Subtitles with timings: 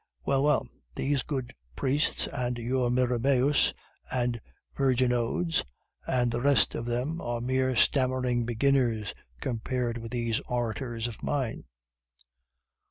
[0.25, 3.71] Well, well; these good priests and your Mirabeaus
[4.11, 4.41] and
[4.75, 5.63] Vergniauds
[6.07, 11.65] and the rest of them, are mere stammering beginners compared with these orators of mine.